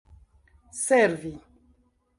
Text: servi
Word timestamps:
servi 0.83 1.33